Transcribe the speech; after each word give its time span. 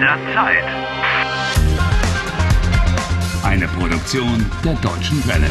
der 0.00 0.18
Zeit. 0.34 0.64
Eine 3.44 3.68
Produktion 3.68 4.50
der 4.64 4.74
Deutschen 4.74 5.26
Welle. 5.26 5.50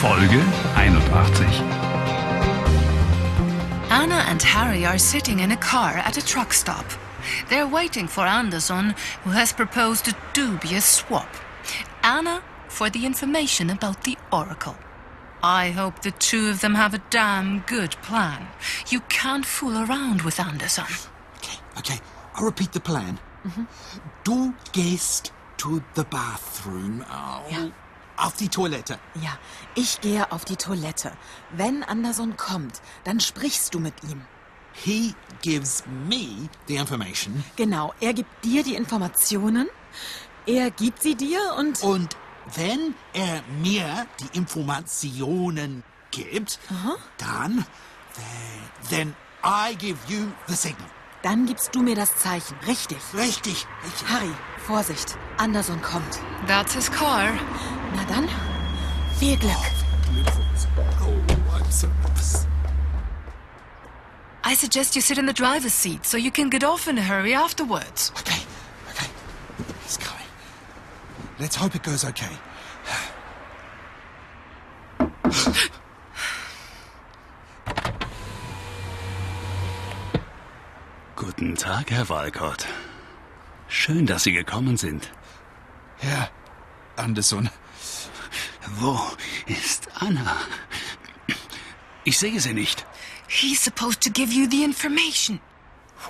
Folge 0.00 0.40
81. 0.76 1.46
Anna 3.90 4.20
and 4.30 4.42
Harry 4.42 4.86
are 4.86 4.98
sitting 4.98 5.40
in 5.40 5.52
a 5.52 5.56
car 5.56 5.98
at 5.98 6.16
a 6.16 6.24
truck 6.24 6.52
stop. 6.54 6.86
They're 7.48 7.66
waiting 7.66 8.08
for 8.08 8.26
Anderson, 8.26 8.94
who 9.24 9.30
has 9.30 9.52
proposed 9.52 10.08
a 10.08 10.14
dubious 10.32 10.84
swap. 10.84 11.28
Anna 12.02 12.42
for 12.68 12.88
the 12.90 13.04
information 13.04 13.70
about 13.70 14.04
the 14.04 14.16
Oracle. 14.30 14.76
I 15.42 15.70
hope 15.70 16.00
the 16.02 16.12
two 16.12 16.48
of 16.50 16.60
them 16.60 16.74
have 16.74 16.94
a 16.94 17.00
damn 17.10 17.62
good 17.66 17.96
plan. 18.02 18.48
You 18.88 19.00
can't 19.08 19.44
fool 19.46 19.76
around 19.76 20.22
with 20.22 20.40
Anderson. 20.40 20.86
Okay, 21.38 21.58
okay. 21.78 22.00
I'll 22.34 22.44
repeat 22.46 22.72
the 22.72 22.80
plan. 22.80 23.18
Du 24.24 24.52
gehst 24.72 25.32
to 25.58 25.80
the 25.94 26.04
bathroom. 26.04 27.04
Oh, 27.10 27.42
Ja. 27.50 27.70
Auf 28.18 28.34
die 28.36 28.48
Toilette. 28.48 28.98
Ja, 29.20 29.36
ich 29.74 30.00
gehe 30.00 30.32
auf 30.32 30.46
die 30.46 30.56
Toilette. 30.56 31.12
Wenn 31.50 31.82
Anderson 31.84 32.36
kommt, 32.38 32.80
dann 33.04 33.20
sprichst 33.20 33.74
du 33.74 33.78
mit 33.78 33.92
ihm. 34.04 34.22
He 34.72 35.14
gives 35.42 35.84
me 36.08 36.48
the 36.66 36.76
information. 36.76 37.44
Genau, 37.56 37.92
er 38.00 38.14
gibt 38.14 38.42
dir 38.42 38.62
die 38.62 38.74
Informationen, 38.74 39.68
er 40.46 40.70
gibt 40.70 41.02
sie 41.02 41.14
dir 41.14 41.54
und... 41.58 41.82
Und 41.82 42.16
wenn 42.54 42.94
er 43.12 43.42
mir 43.62 44.06
die 44.20 44.38
Informationen 44.38 45.82
gibt, 46.10 46.58
dann, 47.18 47.66
then, 48.14 48.88
then 48.88 49.16
I 49.44 49.74
give 49.74 49.98
you 50.08 50.32
the 50.46 50.54
signal. 50.54 50.88
Dann 51.22 51.46
gibst 51.46 51.74
du 51.74 51.82
mir 51.82 51.96
das 51.96 52.14
Zeichen. 52.16 52.56
Richtig. 52.66 52.98
Richtig, 53.14 53.66
richtig. 53.84 54.08
Harry, 54.08 54.32
Vorsicht. 54.66 55.16
Anderson 55.38 55.80
kommt. 55.82 56.20
That's 56.46 56.72
his 56.74 56.90
car. 56.90 57.32
Na 57.94 58.04
dann, 58.04 58.28
viel 59.18 59.36
Glück. 59.36 59.50
Oh, 61.02 61.12
I'm 61.52 61.70
so 61.70 61.88
nervous. 62.02 62.46
I 64.44 64.54
suggest 64.54 64.94
you 64.94 65.02
sit 65.02 65.18
in 65.18 65.26
the 65.26 65.32
driver's 65.32 65.74
seat 65.74 66.06
so 66.06 66.16
you 66.16 66.30
can 66.30 66.48
get 66.48 66.62
off 66.62 66.86
in 66.86 66.96
a 66.98 67.02
hurry 67.02 67.34
afterwards. 67.34 68.12
Okay. 68.20 68.45
Let's 71.38 71.56
hope 71.56 71.74
it 71.74 71.82
goes 71.82 72.02
okay. 72.04 72.38
Guten 81.14 81.54
Tag, 81.56 81.90
Herr 81.90 82.08
Walcott. 82.08 82.66
Schön, 83.68 84.06
dass 84.06 84.22
Sie 84.22 84.32
gekommen 84.32 84.78
sind. 84.78 85.10
Herr 85.98 86.30
Anderson. 86.96 87.50
Wo 88.78 88.98
ist 89.46 89.88
Anna? 89.94 90.36
Ich 92.04 92.18
sehe 92.18 92.40
sie 92.40 92.54
nicht. 92.54 92.86
He's 93.28 93.60
supposed 93.62 94.00
to 94.02 94.10
give 94.10 94.32
you 94.32 94.48
the 94.48 94.64
information. 94.64 95.40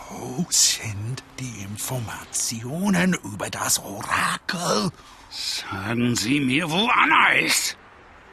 Wo 0.08 0.46
sind 0.50 1.22
die 1.40 1.62
Informationen 1.62 3.14
über 3.24 3.50
das 3.50 3.78
Orakel? 3.80 4.92
Sagen 5.36 6.16
Sie 6.16 6.40
mir, 6.40 6.70
wo 6.70 6.88
Anna 6.88 7.32
ist. 7.32 7.76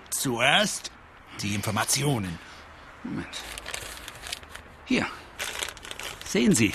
Zuerst 0.10 0.90
die 1.42 1.54
Informationen. 1.54 2.40
Moment. 3.04 3.38
Hier. 4.86 5.06
Sehen 6.26 6.56
Sie. 6.56 6.72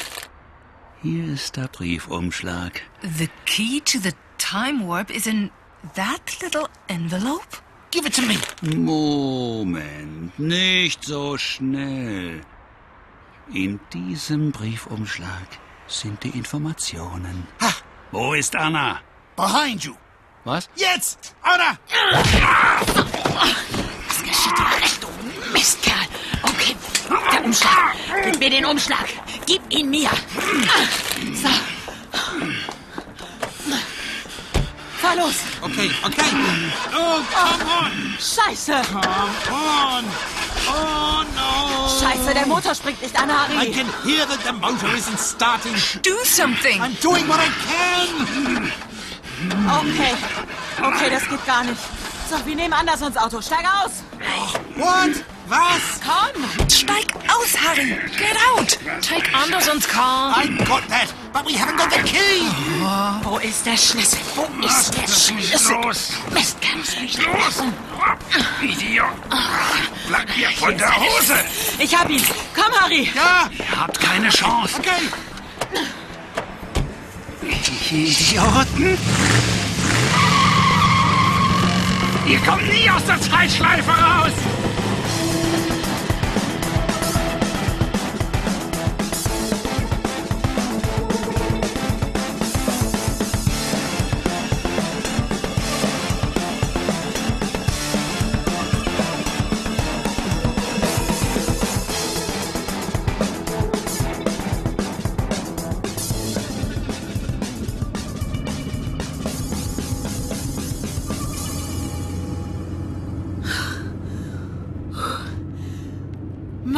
Hier 1.02 1.24
ist 1.32 1.56
der 1.56 1.68
Briefumschlag. 1.68 2.82
The 3.02 3.28
key 3.46 3.80
to 3.80 3.98
the 3.98 4.12
time 4.36 4.86
warp 4.86 5.10
is 5.10 5.26
in 5.26 5.50
that 5.94 6.20
little 6.42 6.68
envelope? 6.88 7.56
Give 7.90 8.06
it 8.06 8.14
to 8.16 8.22
me. 8.22 8.36
Moment, 8.76 10.38
nicht 10.38 11.04
so 11.04 11.38
schnell. 11.38 12.42
In 13.54 13.80
diesem 13.94 14.52
Briefumschlag 14.52 15.48
sind 15.86 16.22
die 16.22 16.36
Informationen. 16.36 17.46
Ha, 17.62 17.72
Wo 18.10 18.34
ist 18.34 18.54
Anna? 18.54 19.00
behind 19.36 19.84
you. 19.84 19.94
Was? 20.48 20.66
Jetzt, 20.76 21.34
Anna! 21.42 21.76
Was 24.06 24.22
geschieht 24.22 24.56
dir 24.56 24.82
recht, 24.82 25.02
du 25.02 25.08
Mistkerl? 25.52 26.06
Okay, 26.42 26.74
der 27.30 27.44
Umschlag. 27.44 27.94
Gib 28.24 28.38
mir 28.38 28.48
den 28.48 28.64
Umschlag. 28.64 29.08
Gib 29.44 29.60
ihn 29.68 29.90
mir. 29.90 30.08
So. 31.34 31.48
Fahr 34.96 35.16
los. 35.16 35.34
Okay, 35.60 35.90
okay. 36.02 36.30
Oh, 36.96 37.20
come 37.30 37.64
on. 37.82 38.16
Scheiße. 38.18 38.80
Come 38.90 39.06
on. 39.50 40.04
Oh, 40.66 41.24
no. 41.36 41.88
Scheiße, 42.00 42.32
der 42.32 42.46
Motor 42.46 42.74
springt 42.74 43.02
nicht 43.02 43.20
an, 43.20 43.28
I 43.28 43.32
Harry. 43.34 43.70
can 43.70 43.86
hear 44.02 44.24
that 44.24 44.42
the 44.46 44.52
motor 44.52 44.88
isn't 44.96 45.20
starting. 45.20 45.74
Do 46.02 46.16
something! 46.24 46.80
I'm 46.80 46.94
doing 47.02 47.28
what 47.28 47.38
I 47.38 47.50
can. 47.68 48.87
Okay. 49.46 50.14
Okay, 50.82 51.10
das 51.10 51.28
geht 51.28 51.46
gar 51.46 51.64
nicht. 51.64 51.80
So, 52.30 52.44
wir 52.44 52.56
nehmen 52.56 52.72
Andersons 52.72 53.16
Auto. 53.16 53.40
Steig 53.40 53.64
aus. 53.64 54.02
What? 54.76 55.24
Was? 55.48 56.00
Komm. 56.04 56.68
Steig 56.68 57.06
aus, 57.26 57.56
Harry! 57.56 57.96
Get 58.18 58.36
out! 58.54 58.78
Take 59.00 59.34
Anderson's 59.34 59.86
car! 59.86 60.34
I 60.36 60.46
got 60.64 60.86
that, 60.88 61.08
but 61.32 61.46
we 61.46 61.54
haven't 61.54 61.78
got 61.78 61.90
the 61.90 62.02
key. 62.02 62.44
Wo 63.22 63.38
ist 63.38 63.64
der 63.64 63.78
Schlüssel? 63.78 64.18
Wo 64.34 64.44
ist 64.66 64.94
der 64.94 65.08
Schlüssel? 65.08 65.74
Los! 65.82 66.12
Mist, 66.34 66.58
kannst 66.60 66.96
du 66.96 67.00
nicht 67.00 67.18
Los! 67.18 67.62
Idiot! 68.60 69.06
Bleib 70.08 70.36
mir 70.36 70.50
von 70.50 70.76
der 70.76 70.94
Hose! 70.94 71.34
Ich 71.78 71.98
hab 71.98 72.10
ihn. 72.10 72.22
Komm, 72.54 72.72
Harry. 72.80 73.10
Ja, 73.14 73.48
Ihr 73.50 73.80
habt 73.80 73.98
keine 74.00 74.28
Chance! 74.28 74.74
okay. 74.78 75.80
Idioten! 77.90 78.98
Ihr 82.26 82.38
kommt 82.40 82.68
nie 82.68 82.90
aus 82.90 83.04
der 83.06 83.18
Zeitschleife 83.20 83.90
raus! 83.90 84.32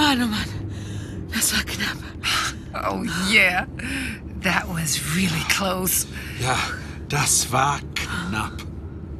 Mann, 0.01 0.23
oh 0.23 0.27
Mann. 0.29 0.49
Das 1.31 1.53
war 1.53 1.63
knapp. 1.65 1.99
Oh, 2.91 3.05
yeah. 3.31 3.67
That 4.41 4.67
was 4.67 5.15
really 5.15 5.45
close. 5.51 6.07
Ja, 6.41 6.57
das 7.09 7.53
war 7.53 7.81
knapp. 7.95 8.63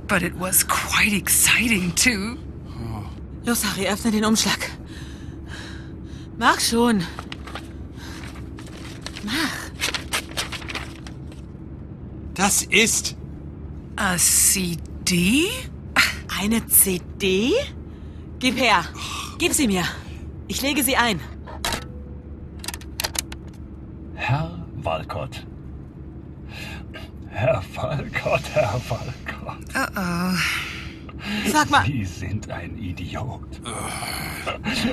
But 0.09 0.23
it 0.23 0.35
was 0.39 0.65
quite 0.67 1.13
exciting, 1.13 1.93
too. 1.95 2.39
Los, 3.45 3.63
Harry, 3.63 3.87
öffne 3.89 4.11
den 4.11 4.25
Umschlag. 4.25 4.71
Mach 6.39 6.59
schon. 6.61 7.05
Mach. 9.23 9.71
Das 12.35 12.63
ist 12.63 13.17
A 13.97 14.17
CD? 14.17 15.47
Eine 16.41 16.67
CD? 16.69 17.53
Gib 18.39 18.57
her. 18.57 18.85
Gib 19.39 19.53
sie 19.53 19.67
mir. 19.67 19.85
Ich 20.51 20.63
lege 20.63 20.83
sie 20.83 20.97
ein. 20.97 21.21
Herr 24.17 24.59
Walcott. 24.79 25.47
Herr 27.29 27.63
Walcott, 27.77 28.43
Herr 28.53 28.81
Walcott. 28.89 29.65
Sag 31.47 31.71
mal, 31.71 31.87
Sie 31.87 32.05
sind 32.05 32.51
ein 32.51 32.77
Idiot. 32.77 33.61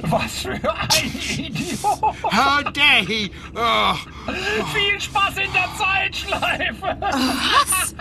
Was 0.03 0.41
für 0.41 0.51
ein 0.51 0.89
Idiot. 1.37 1.81
How 1.81 2.61
dare 2.71 3.03
he? 3.07 3.31
Oh, 3.55 3.95
Viel 4.75 5.01
Spaß 5.01 5.37
in 5.37 5.51
der 5.53 5.69
Zeitschleife. 5.75 6.97
Was? 6.99 7.95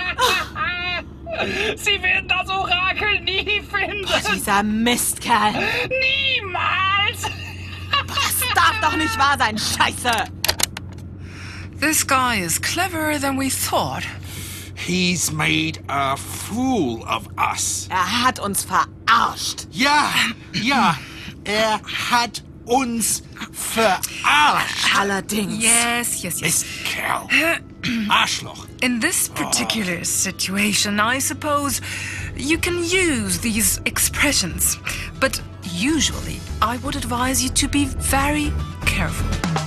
Sie 1.82 2.02
werden 2.02 2.28
das 2.28 2.50
Orakel 2.50 3.20
nie 3.22 3.62
finden. 3.62 4.06
dieser 4.34 4.62
Mistkerl. 4.62 5.52
Niemals. 5.88 6.85
Was 8.66 8.74
ist 8.74 8.82
darf 8.82 8.90
doch 8.90 8.96
nicht 8.96 9.18
wahr 9.18 9.36
sein. 9.38 9.58
Scheiße. 9.58 10.24
This 11.78 12.06
guy 12.06 12.40
is 12.40 12.60
cleverer 12.60 13.18
than 13.18 13.38
we 13.38 13.50
thought. 13.50 14.04
He's 14.74 15.30
made 15.30 15.78
a 15.88 16.16
fool 16.16 17.04
of 17.04 17.28
us. 17.36 17.86
Er 17.90 18.24
hat 18.24 18.38
uns 18.38 18.64
verarscht. 18.64 19.66
Ja, 19.70 20.10
ja, 20.52 20.98
er 21.44 21.80
hat 22.10 22.42
uns 22.64 23.22
verarscht. 23.52 24.98
Allerdings. 24.98 25.62
Yes, 25.62 26.22
yes, 26.22 26.40
yes. 26.40 26.40
Mist, 26.40 26.66
Kerl. 26.84 27.28
Arschloch. 28.08 28.66
In 28.80 29.00
this 29.00 29.28
particular 29.28 30.04
situation, 30.04 30.98
I 30.98 31.20
suppose 31.20 31.80
you 32.36 32.58
can 32.58 32.82
use 32.82 33.38
these 33.40 33.80
expressions. 33.84 34.78
But 35.20 35.40
usually, 35.76 36.40
I 36.62 36.78
would 36.78 36.96
advise 36.96 37.42
you 37.42 37.50
to 37.50 37.68
be 37.68 37.84
very 37.84 38.52
careful. 38.86 39.65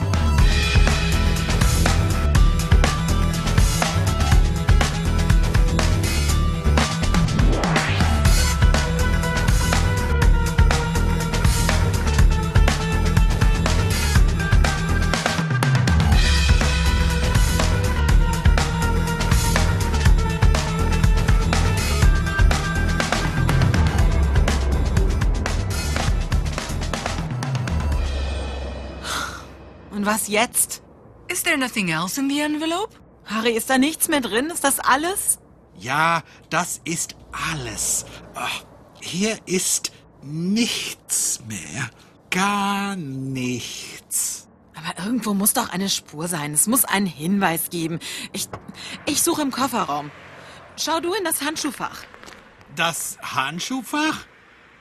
Und 30.00 30.06
was 30.06 30.30
jetzt? 30.30 30.82
Is 31.28 31.44
there 31.44 31.58
nothing 31.58 31.90
else 31.90 32.18
in 32.18 32.30
the 32.30 32.40
envelope? 32.40 32.96
Harry, 33.26 33.52
ist 33.52 33.70
da 33.70 33.78
nichts 33.78 34.08
mehr 34.08 34.22
drin? 34.22 34.46
Ist 34.46 34.64
das 34.64 34.80
alles? 34.80 35.40
Ja, 35.78 36.24
das 36.50 36.80
ist 36.86 37.18
alles. 37.52 38.06
Ah, 38.34 38.48
Hier 39.02 39.38
ist 39.46 39.92
nichts 40.22 41.42
mehr. 41.50 41.90
Gar 42.30 42.96
nichts. 42.96 44.48
Aber 44.74 45.04
irgendwo 45.06 45.34
muss 45.34 45.52
doch 45.52 45.68
eine 45.68 45.90
Spur 45.90 46.30
sein. 46.30 46.54
Es 46.54 46.66
muss 46.68 46.86
einen 46.86 47.06
Hinweis 47.06 47.70
geben. 47.70 48.00
Ich, 48.32 48.48
ich 49.06 49.22
suche 49.22 49.42
im 49.42 49.52
Kofferraum. 49.52 50.12
Schau 50.78 51.02
du 51.02 51.14
in 51.14 51.26
das 51.26 51.42
Handschuhfach. 51.42 52.06
Das 52.78 53.18
Handschuhfach? 53.22 54.20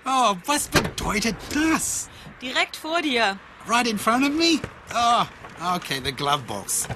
Oh, 0.07 0.37
was 0.47 0.69
bedeutet 0.69 1.35
das? 1.53 2.09
Direkt 2.41 2.77
vor 2.77 3.03
dir. 3.03 3.37
Right 3.69 3.87
in 3.87 3.99
front 3.99 4.25
of 4.25 4.33
me? 4.33 4.61
Oh, 4.95 5.31
okay, 5.77 6.01
the 6.01 6.11
glove 6.11 6.47
box. 6.47 6.89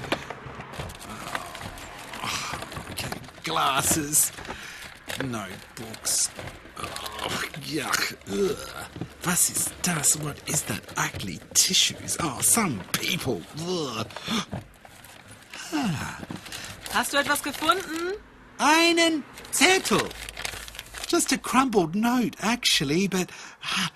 Oh, 2.23 2.61
okay, 2.93 3.11
glasses, 3.45 4.33
notebooks. 5.23 6.31
Oh, 6.79 6.89
ah, 7.21 7.45
yuck. 7.61 8.17
Ugh. 8.33 8.57
Was 9.27 9.51
ist 9.51 9.75
das? 9.83 10.17
What 10.17 10.39
is 10.49 10.63
that? 10.63 10.81
Ugly 10.97 11.41
tissues. 11.53 12.17
Oh, 12.21 12.39
some 12.41 12.81
people. 12.93 13.43
Ugh. 13.61 14.07
Hast 16.91 17.13
du 17.13 17.19
etwas 17.19 17.43
gefunden? 17.43 18.15
Einen 18.59 19.25
Zettel. 19.51 20.09
Just 21.07 21.33
a 21.33 21.37
crumbled 21.37 21.95
note, 21.95 22.35
actually, 22.41 23.09
but 23.09 23.29
ah, 23.63 23.91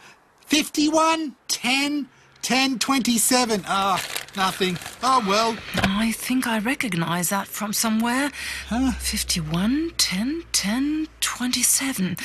51, 0.47 1.35
10, 1.49 2.09
10, 2.47 2.79
27. 2.79 3.65
Ah, 3.67 4.01
nothing. 4.37 4.79
Oh, 5.03 5.21
well. 5.27 5.57
I 5.83 6.13
think 6.13 6.47
I 6.47 6.61
recognize 6.61 7.31
that 7.31 7.49
from 7.49 7.73
somewhere. 7.73 8.31
51, 9.01 9.91
10, 9.97 10.45
10, 10.53 11.09
27. 11.21 12.17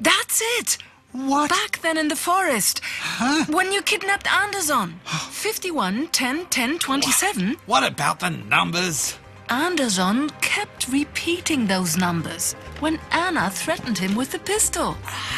That's 0.00 0.40
it! 0.56 0.78
What? 1.12 1.50
Back 1.50 1.82
then 1.82 1.98
in 1.98 2.08
the 2.08 2.16
forest. 2.16 2.80
Huh? 2.82 3.44
When 3.50 3.70
you 3.70 3.82
kidnapped 3.82 4.32
Anderson. 4.32 4.98
51, 5.04 6.08
10, 6.08 6.46
10, 6.46 6.78
27. 6.78 7.56
What 7.66 7.84
about 7.84 8.20
the 8.20 8.30
numbers? 8.30 9.18
Anderson 9.50 10.30
kept 10.40 10.88
repeating 10.88 11.66
those 11.66 11.98
numbers 11.98 12.54
when 12.80 12.98
Anna 13.10 13.50
threatened 13.50 13.98
him 13.98 14.14
with 14.14 14.32
the 14.32 14.38
pistol. 14.38 14.96